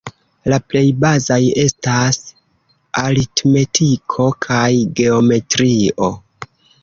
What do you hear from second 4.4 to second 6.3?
kaj geometrio.